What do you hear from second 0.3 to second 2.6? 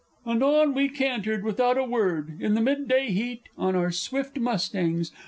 on we cantered, without a word, in